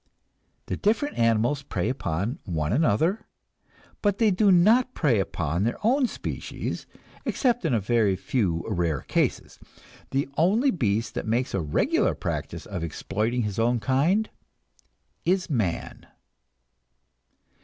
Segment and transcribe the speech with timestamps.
[0.65, 3.27] The different animals prey upon one another,
[4.01, 6.87] but they do not prey upon their own species,
[7.23, 9.59] except in a few rare cases.
[10.09, 14.31] The only beast that makes a regular practice of exploiting his own kind
[15.23, 16.07] is man.